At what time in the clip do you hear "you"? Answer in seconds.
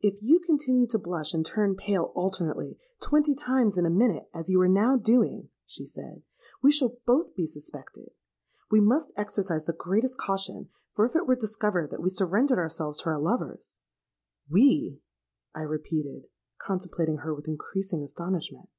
0.22-0.38, 4.48-4.58